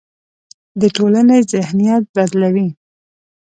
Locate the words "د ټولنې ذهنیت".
0.79-2.03